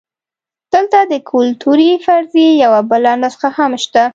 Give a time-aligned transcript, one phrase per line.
[0.73, 4.03] دلته د کلتوري فرضیې یوه بله نسخه هم شته.